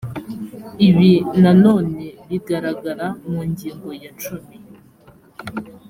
[0.87, 4.53] ibi na none bigaragara mu ngingo ya cumi